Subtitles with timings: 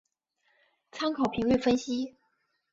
[0.91, 2.15] 参考频率分析。